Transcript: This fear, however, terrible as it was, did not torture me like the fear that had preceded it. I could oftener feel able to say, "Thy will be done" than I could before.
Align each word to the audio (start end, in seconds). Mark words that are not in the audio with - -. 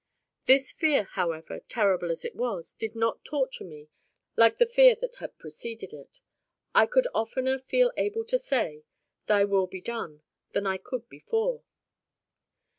This 0.47 0.71
fear, 0.71 1.03
however, 1.03 1.59
terrible 1.59 2.09
as 2.09 2.25
it 2.25 2.35
was, 2.35 2.73
did 2.73 2.95
not 2.95 3.23
torture 3.23 3.63
me 3.63 3.87
like 4.35 4.57
the 4.57 4.65
fear 4.65 4.95
that 4.95 5.17
had 5.17 5.37
preceded 5.37 5.93
it. 5.93 6.21
I 6.73 6.87
could 6.87 7.05
oftener 7.13 7.59
feel 7.59 7.91
able 7.95 8.25
to 8.25 8.39
say, 8.39 8.83
"Thy 9.27 9.43
will 9.45 9.67
be 9.67 9.79
done" 9.79 10.23
than 10.53 10.65
I 10.65 10.77
could 10.77 11.07
before. 11.07 11.61